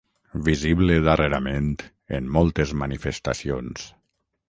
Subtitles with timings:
[0.45, 1.69] Visible darrerament
[2.19, 3.91] en moltes manifestacions.